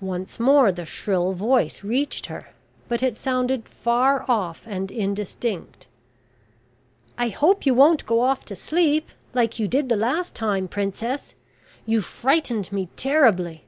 [0.00, 2.54] Once more the shrill voice reached her;
[2.88, 5.88] but it sounded far off, and indistinct:
[7.18, 11.34] "I hope you won't go off to sleep, like you did the last time, Princess;
[11.84, 13.64] you frightened me terribly."